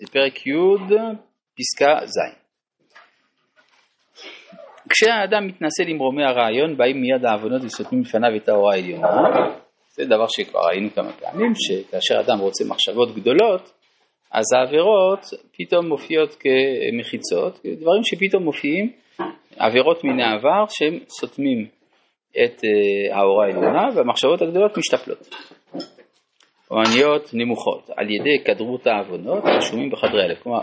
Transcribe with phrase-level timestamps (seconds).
[0.00, 0.52] זה פרק י',
[1.58, 2.18] פסקה ז'.
[4.88, 9.08] כשהאדם מתנסה למרומי הרעיון, באים מיד העוונות וסותמים בפניו את האורה העליונה.
[9.88, 13.72] זה דבר שכבר ראינו כמה פעמים, שכאשר אדם רוצה מחשבות גדולות,
[14.32, 15.20] אז העבירות
[15.58, 18.92] פתאום מופיעות כמחיצות, דברים שפתאום מופיעים,
[19.56, 21.66] עבירות מן העבר שהם סותמים
[22.30, 25.28] את אה, האורה העליונה והמחשבות הגדולות משתפלות.
[26.72, 30.36] עניות נמוכות על ידי כדרות העוונות רשומים בחדרי הלב.
[30.42, 30.58] כלומר,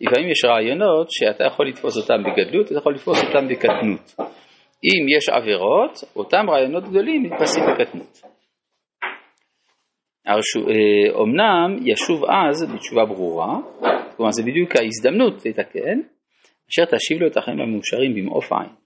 [0.00, 4.14] לפעמים יש רעיונות שאתה יכול לתפוס אותם בגדלות, אתה יכול לתפוס אותם בקטנות.
[4.84, 8.20] אם יש עבירות, אותם רעיונות גדולים נתפסים בקטנות.
[10.26, 10.34] אה,
[11.84, 13.56] ישוב אז בתשובה ברורה,
[14.16, 16.00] כלומר זה בדיוק ההזדמנות לתקן,
[16.70, 18.79] אשר תשיב לו את החיים המאושרים במעוף עין.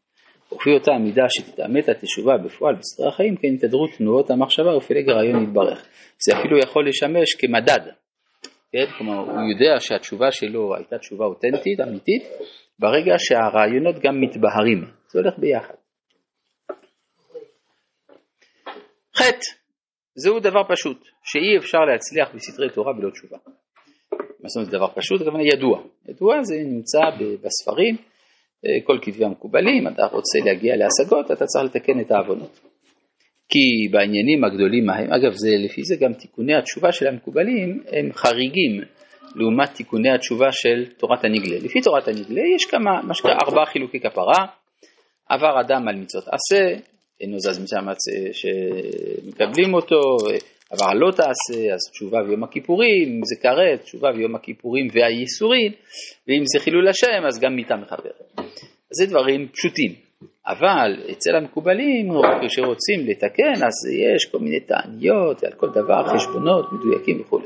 [0.55, 5.87] וכפי אותה המידה שתתעמת התשובה בפועל בסדרי החיים, כן יתדרו תנועות המחשבה ופלג הרעיון יתברך.
[6.19, 7.81] זה אפילו יכול לשמש כמדד.
[8.73, 8.87] כן?
[8.99, 12.23] כלומר, הוא יודע שהתשובה שלו הייתה תשובה אותנטית, אמיתית,
[12.79, 14.85] ברגע שהרעיונות גם מתבהרים.
[15.09, 15.75] זה הולך ביחד.
[19.17, 19.51] חטא,
[20.15, 23.37] זהו דבר פשוט, שאי אפשר להצליח בסתרי תורה בלא תשובה.
[24.13, 25.21] מה זאת אומרת דבר פשוט?
[25.21, 25.83] הכוונה ידוע.
[26.09, 26.99] ידוע זה נמצא
[27.43, 28.14] בספרים.
[28.85, 32.61] כל כתבי המקובלים, אתה רוצה להגיע להשגות, אתה צריך לתקן את העוונות.
[33.49, 38.81] כי בעניינים הגדולים ההם, אגב זה, לפי זה גם תיקוני התשובה של המקובלים הם חריגים
[39.35, 41.57] לעומת תיקוני התשובה של תורת הנגלה.
[41.57, 44.47] לפי תורת הנגלה יש כמה, מה שנקרא ארבעה חילוקי כפרה,
[45.29, 46.75] עבר אדם על מצוות עשה,
[47.21, 47.97] אינו זז מצוות
[48.33, 50.01] שמקבלים אותו,
[50.75, 55.73] עבר לא תעשה, אז תשובה ויום הכיפורים, אם זה כרת, תשובה ויום הכיפורים והייסורים,
[56.29, 58.23] ואם זה חילול השם, אז גם מיתה מכפרת.
[58.91, 59.95] זה דברים פשוטים.
[60.47, 62.09] אבל אצל המקובלים,
[62.47, 67.41] כשרוצים לתקן, אז יש כל מיני תעניות על כל דבר, חשבונות מדויקים וכו'.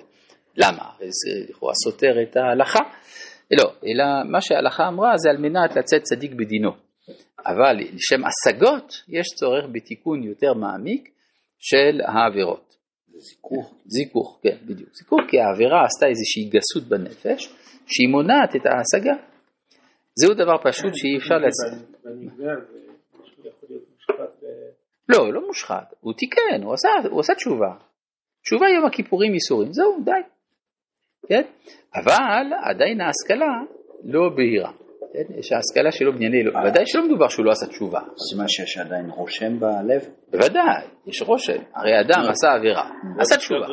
[0.56, 0.84] למה?
[0.99, 2.84] זה לכאורה סותר את ההלכה.
[3.51, 6.71] לא, אלא מה שההלכה אמרה זה על מנת לצאת צדיק בדינו.
[7.47, 11.09] אבל לשם השגות יש צורך בתיקון יותר מעמיק
[11.59, 12.68] של העבירות.
[13.19, 13.75] זיכוך.
[13.87, 14.95] זיכוך, כן, בדיוק.
[14.95, 17.55] זיכוך כי העבירה עשתה איזושהי גסות בנפש,
[17.87, 19.15] שהיא מונעת את ההשגה.
[20.15, 21.89] זהו דבר פשוט שאי אפשר לעשות.
[25.09, 27.75] לא, לא מושחת, הוא תיקן, הוא עשה, הוא עשה תשובה.
[28.43, 30.11] תשובה יום הכיפורים ייסורים, זהו, די.
[31.29, 31.43] כן?
[31.95, 33.53] אבל עדיין ההשכלה
[34.05, 34.73] לא בהירה.
[35.12, 35.38] כן?
[35.38, 36.38] יש ההשכלה שלו בענייני.
[36.69, 38.00] ודאי שלא מדובר שהוא לא עשה תשובה.
[38.00, 40.02] זה מה שיש עדיין רושם בלב?
[40.32, 41.62] בוודאי, יש רושם.
[41.74, 43.66] הרי אדם עשה עבירה, עשה תשובה.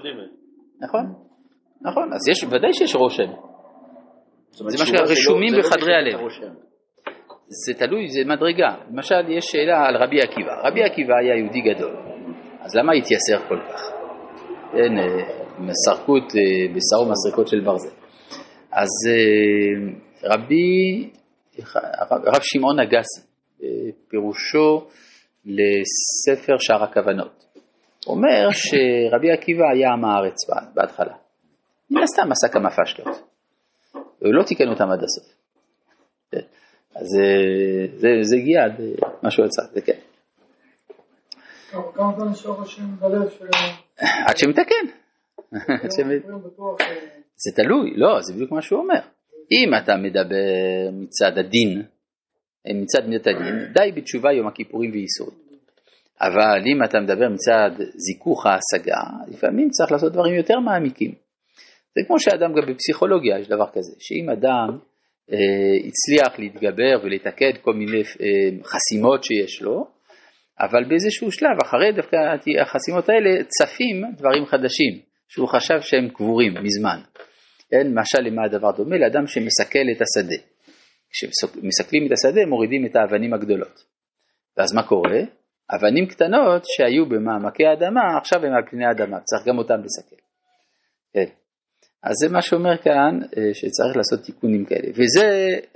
[0.81, 1.05] נכון,
[1.81, 3.31] נכון, אז יש, ודאי שיש רושם.
[4.51, 6.19] זה מה שרשומים לא בחדרי הלב.
[7.47, 8.75] זה תלוי, זה מדרגה.
[8.91, 10.51] למשל, יש שאלה על רבי עקיבא.
[10.63, 11.95] רבי עקיבא היה יהודי גדול,
[12.59, 13.91] אז למה התייסר כל כך?
[14.71, 17.95] כן, אה, סרקות, אה, בשרו מסרקות של ברזל.
[18.71, 21.09] אז אה, רבי
[22.09, 23.21] הרב שמעון אגסי,
[24.07, 24.87] פירושו
[25.45, 27.45] לספר שער הכוונות.
[28.07, 30.35] אומר שרבי עקיבא היה עם הארץ
[30.73, 31.15] בהתחלה.
[31.89, 33.07] מן הסתם עשה כמה פשטות.
[34.21, 35.35] והוא לא תיקן אותם עד הסוף.
[36.95, 37.07] אז
[37.95, 38.81] זה, זה הגיע עד
[39.23, 39.99] מה שהוא יצא, זה כן.
[44.27, 44.85] עד שמתקן.
[47.35, 48.99] זה תלוי, לא, זה בדיוק מה שהוא אומר.
[49.51, 51.83] אם אתה מדבר מצד הדין,
[52.81, 55.45] מצד מידת הדין, די בתשובה יום הכיפורים וייסורים.
[56.21, 61.11] אבל אם אתה מדבר מצד זיכוך ההשגה, לפעמים צריך לעשות דברים יותר מעמיקים.
[61.95, 64.77] זה כמו שאדם גם בפסיכולוגיה יש דבר כזה, שאם אדם
[65.31, 65.37] אה,
[65.87, 69.87] הצליח להתגבר ולתקד כל מיני אה, חסימות שיש לו,
[70.59, 72.17] אבל באיזשהו שלב, אחרי דווקא
[72.61, 76.99] החסימות האלה, צפים דברים חדשים, שהוא חשב שהם קבורים מזמן.
[77.71, 78.97] כן, משל למה הדבר דומה?
[78.97, 80.41] לאדם שמסכל את השדה.
[81.11, 83.83] כשמסכלים את השדה מורידים את האבנים הגדולות.
[84.57, 85.19] ואז מה קורה?
[85.75, 90.15] אבנים קטנות שהיו במעמקי האדמה, עכשיו הן על פני האדמה, צריך גם אותן לסכל.
[91.13, 91.29] כן.
[92.03, 94.89] אז זה מה שאומר כאן, אה, שצריך לעשות תיקונים כאלה.
[94.89, 95.27] וזה,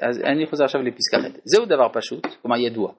[0.01, 2.93] אז אני חוזר עכשיו לפסקה ח', זהו דבר פשוט, כלומר ידוע,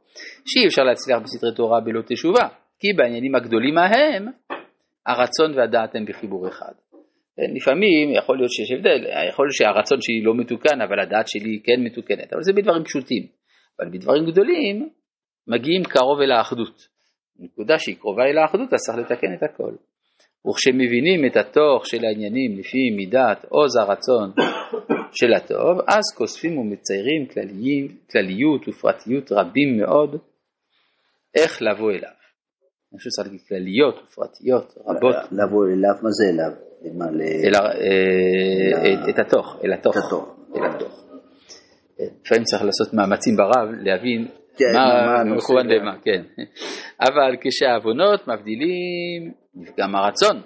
[0.47, 2.49] שאי אפשר להצליח בסתרי תורה בלא תשובה,
[2.79, 4.29] כי בעניינים הגדולים ההם,
[5.07, 6.73] הרצון והדעת הם בחיבור אחד.
[7.57, 11.85] לפעמים יכול להיות שיש הבדל, יכול להיות שהרצון שלי לא מתוקן, אבל הדעת שלי כן
[11.85, 13.27] מתוקנת, אבל זה בדברים פשוטים.
[13.81, 14.89] אבל בדברים גדולים
[15.47, 16.77] מגיעים קרוב אל האחדות.
[17.39, 19.73] נקודה שהיא קרובה אל האחדות, אז צריך לתקן את הכל.
[20.49, 24.31] וכשמבינים את התוך של העניינים לפי מידת עוז הרצון
[25.13, 30.17] של הטוב, אז כוספים ומציירים כלליים, כלליות ופרטיות רבים מאוד
[31.35, 32.17] איך לבוא אליו.
[32.93, 35.17] אני חושב שצריך להגיד כלליות ופרטיות רבות.
[35.33, 36.70] לבוא אליו, מה זה אליו?
[36.85, 37.05] למה.
[37.45, 40.37] אל אה, את- התוך, אל התוך, התוך.
[40.57, 41.05] אל התוך.
[42.01, 45.67] אה, לפעמים צריך לעשות מאמצים ברב להבין כן, מה מכוון.
[45.67, 46.23] למה, כן.
[47.01, 49.33] אבל כשהעוונות מבדילים
[49.79, 50.41] גם הרצון,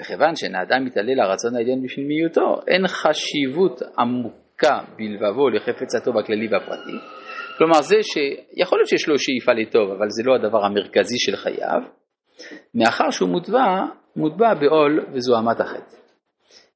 [0.00, 6.96] וכיוון שאין האדם מתעלה לרצון העליון בפנימיותו, אין חשיבות עמוקה בלבבו לחפץ הטוב הכללי והפרטי.
[7.58, 11.80] כלומר זה שיכול להיות שיש לו שאיפה לטוב, אבל זה לא הדבר המרכזי של חייו,
[12.74, 13.64] מאחר שהוא מוטבע,
[14.16, 15.96] מוטבע בעול וזוהמת החטא.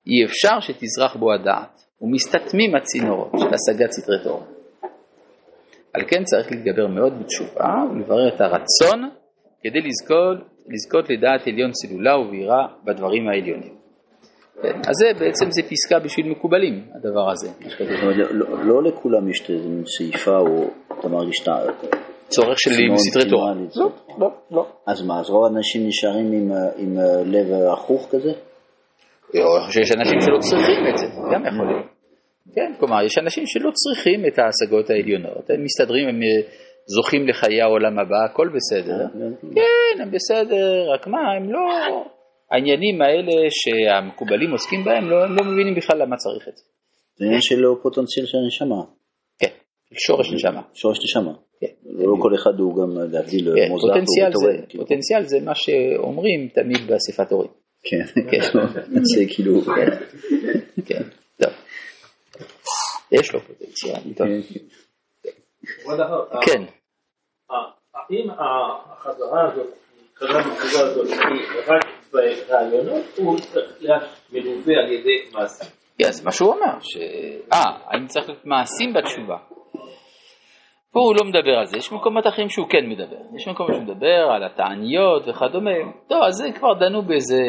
[0.07, 4.45] אי אפשר שתזרח בו הדעת, ומסתתמים הצינורות של השגת סתרי תורה.
[5.95, 9.11] על כן צריך להתגבר מאוד בתשובה ולברר את הרצון
[9.63, 10.39] כדי לזכות,
[10.69, 13.79] לזכות לדעת עליון צלולה ובירה בדברים העליונים.
[14.63, 17.49] כן, אז זה בעצם זה פסקה בשביל מקובלים, הדבר הזה.
[18.31, 21.59] לא, לא לכולם יש מין שאיפה או אתה מרגיש שאתה...
[22.29, 23.53] צורך של סגנון סתרי תורה.
[23.77, 24.67] לא, לא, לא.
[24.87, 28.33] אז מה, אז רוב האנשים נשארים עם, אה, עם אה, לב עכוך כזה?
[29.35, 31.87] או שיש אנשים שלא צריכים את זה, גם יכול להיות.
[32.55, 36.53] כן, כלומר, יש אנשים שלא צריכים את ההשגות העליונות, הם מסתדרים, הם אה,
[36.87, 38.99] זוכים לחיי העולם הבא, הכל בסדר.
[39.55, 41.61] כן, הם בסדר, רק מה, הם לא...
[42.51, 46.65] העניינים האלה שהמקובלים עוסקים בהם, לא, הם לא מבינים בכלל למה צריך את זה.
[47.19, 48.83] זה עניין של פוטנציאל של הנשמה,
[49.39, 49.55] כן,
[50.07, 50.63] שורש נשמה.
[50.75, 51.33] שורש נשמה.
[51.61, 51.67] כן.
[51.85, 54.85] לא כל אחד הוא גם להבדיל כן, מוזר פוטנציאל זה, כאילו.
[54.85, 57.51] פוטנציאל זה מה שאומרים תמיד באספת הורים.
[57.83, 58.41] כן, כן.
[59.15, 59.61] זה כאילו,
[60.87, 61.03] כן,
[61.43, 61.53] טוב.
[63.13, 64.15] יש לו פוטנציאל.
[65.83, 66.63] כבוד הרב, כן,
[67.51, 67.55] ה-
[67.95, 69.67] האם החזרה הזאת,
[70.17, 71.17] חזרה בתשובה הזאת, היא
[71.67, 75.69] רק ברעיונות, או צריך מלווה על ידי מעשים?
[75.99, 76.97] כן, זה מה שהוא אמר, ש...
[77.53, 79.37] אה, האם צריך להיות מעשים בתשובה?
[80.99, 83.17] פה הוא לא מדבר על זה, יש מקומות אחרים שהוא כן מדבר.
[83.37, 85.71] יש מקומות שהוא מדבר על התעניות וכדומה.
[86.09, 87.43] טוב, אז זה כבר דנו בזה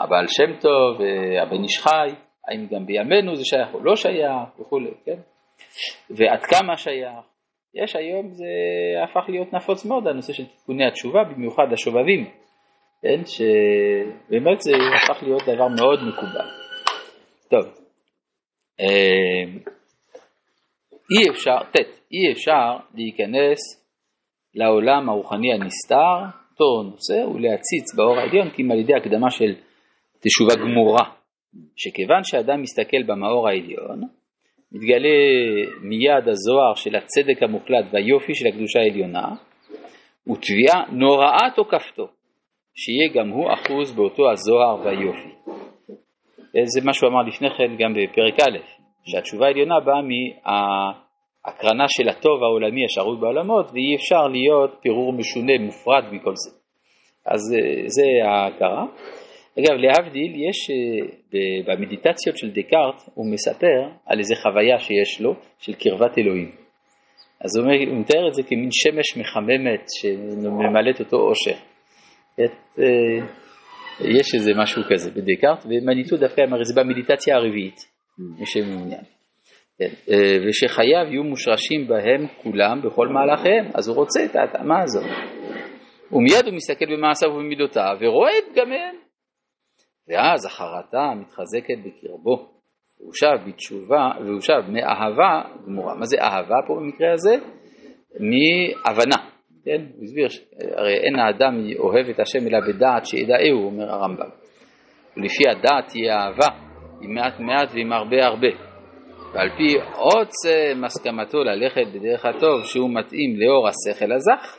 [0.00, 2.08] הבעל שם טוב, אה, הבן איש חי,
[2.48, 5.18] האם גם בימינו זה שייך או לא שייך וכולי, כן?
[6.10, 7.24] ועד כמה שייך.
[7.84, 8.44] יש היום, זה
[9.04, 12.30] הפך להיות נפוץ מאוד, הנושא של תיקוני התשובה, במיוחד השובבים,
[13.02, 13.20] כן?
[13.24, 16.48] שבאמת זה הפך להיות דבר מאוד מקובל.
[17.50, 17.64] טוב,
[18.80, 19.72] אה,
[21.12, 21.76] אי אפשר, ט',
[22.12, 23.58] אי אפשר להיכנס
[24.54, 26.18] לעולם הרוחני הנסתר,
[26.50, 29.54] אותו נושא, ולהציץ באור העליון, כי אם על ידי הקדמה של
[30.20, 31.04] תשובה גמורה,
[31.76, 34.00] שכיוון שאדם מסתכל במאור העליון,
[34.72, 35.18] מתגלה
[35.80, 39.28] מיד הזוהר של הצדק המוחלט והיופי של הקדושה העליונה,
[40.30, 42.08] ותביעה נוראה תוקפתו,
[42.74, 45.32] שיהיה גם הוא אחוז באותו הזוהר והיופי.
[46.64, 52.42] זה מה שהוא אמר לפני כן גם בפרק א', שהתשובה העליונה באה מההקרנה של הטוב
[52.42, 56.50] העולמי השרוי בעולמות, ואי אפשר להיות פירור משונה, מופרד מכל זה.
[57.26, 58.84] אז אה, זה ההכרה.
[59.58, 65.72] אגב, להבדיל, יש אה, במדיטציות של דקארט, הוא מספר על איזה חוויה שיש לו של
[65.72, 66.50] קרבת אלוהים.
[67.40, 71.56] אז הוא, הוא מתאר את זה כמין שמש מחממת שממלאת אותו אושר.
[72.34, 73.26] את, אה,
[74.00, 79.04] יש איזה משהו כזה בדקארט, ומניטו דווקא אמר זה במדיטציה הרביעית, מי שמעוניין.
[79.78, 85.04] כן, אה, ושחייו יהיו מושרשים בהם כולם בכל מהלכיהם, אז הוא רוצה את ההתאמה הזאת.
[86.12, 88.96] ומיד הוא מסתכל במעשיו ובמידותיו ורואה את פגמיהם.
[90.08, 92.48] ואז החרטה מתחזקת בקרבו,
[93.00, 95.94] והוא שב בתשובה, והוא שב מאהבה גמורה.
[95.94, 97.34] מה זה אהבה פה במקרה הזה?
[98.20, 99.16] מהבנה.
[99.64, 99.80] כן?
[99.96, 100.26] הוא הסביר,
[100.76, 104.28] הרי אין האדם אוהב את השם אלא בדעת שידעהו, אומר הרמב"ם.
[105.16, 106.71] ולפי הדעת תהיה אהבה,
[107.02, 108.48] עם מעט מעט ועם הרבה הרבה.
[109.34, 114.58] ועל פי עוצם הסכמתו ללכת בדרך הטוב שהוא מתאים לאור השכל הזך,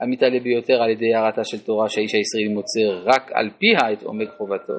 [0.00, 4.28] המתעלה ביותר על ידי הערתה של תורה שהאיש הישראלי מוצא רק על פיה את עומק
[4.36, 4.72] חובתו,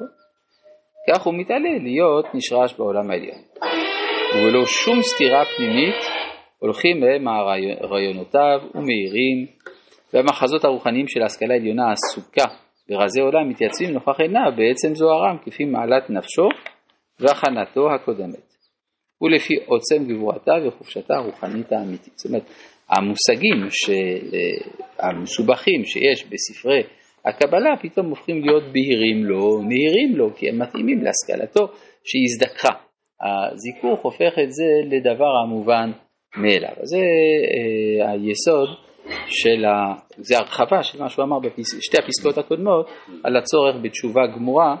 [1.10, 3.38] כך הוא מתעלה להיות נשרש בעולם העליון.
[4.34, 5.94] ובלא שום סתירה פנימית
[6.58, 9.46] הולכים הרעיון- רעיונותיו ומאירים,
[10.12, 12.54] והמחזות הרוחניים של ההשכלה העליונה העסוקה
[12.88, 16.48] ברזי עולם מתייצבים נוכח עיניו בעצם זוהרם כפי מעלת נפשו
[17.20, 18.46] והכנתו הקודמת.
[19.22, 22.18] ולפי עוצם גבורתה וחופשתה הרוחנית האמיתית.
[22.18, 22.42] זאת אומרת,
[22.90, 24.36] המושגים של-
[24.98, 26.82] המסובכים שיש בספרי
[27.24, 31.66] הקבלה פתאום הופכים להיות בהירים לו, נהירים לו, כי הם מתאימים להשכלתו
[32.04, 32.74] שהזדככה.
[33.22, 34.64] הזיכוך הופך את זה
[34.96, 35.90] לדבר המובן
[36.36, 36.74] מאליו.
[36.82, 38.68] זה אה, היסוד
[39.26, 39.94] של, ה...
[40.18, 42.90] זה הרחבה של מה שהוא אמר בשתי הפסקאות הקודמות
[43.24, 44.76] על הצורך בתשובה גמורה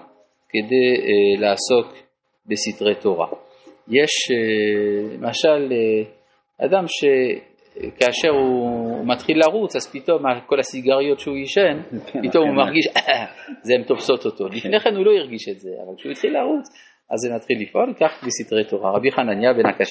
[0.48, 2.05] כדי אה, לעסוק
[2.48, 3.26] בסתרי תורה.
[3.88, 6.84] יש אה, למשל אה, אדם
[7.98, 11.80] כאשר הוא מתחיל לרוץ, אז פתאום כל הסיגריות שהוא עישן,
[12.28, 12.86] פתאום הוא מרגיש,
[13.66, 14.48] זה הן תופסות אותו.
[14.48, 16.66] לפני כן הוא לא הרגיש את זה, אבל כשהוא התחיל לרוץ,
[17.10, 18.96] אז זה מתחיל לפעול, כך בסתרי תורה.
[18.96, 19.84] רבי חנניה בן הקשה